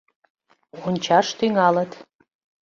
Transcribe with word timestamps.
Ончаш 0.87 1.27
тӱҥалыт. 1.37 1.91